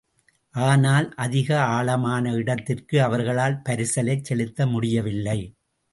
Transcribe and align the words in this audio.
ஆனால், 0.55 1.13
அதிக 1.15 1.59
ஆழமான 1.65 2.31
இடத்திற்கு 2.31 3.01
அவர்களால் 3.01 3.61
பரிசலைச் 3.69 4.23
செலுத்த 4.23 4.67
முடியவில்லை. 4.67 5.39